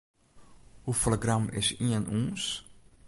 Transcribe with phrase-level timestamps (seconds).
[0.85, 2.43] Hoefolle gram is ien ûns?